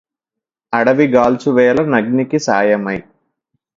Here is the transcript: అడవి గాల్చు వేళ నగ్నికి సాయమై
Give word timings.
అడవి 0.73 1.07
గాల్చు 1.07 1.49
వేళ 1.51 1.77
నగ్నికి 1.87 2.39
సాయమై 2.39 2.97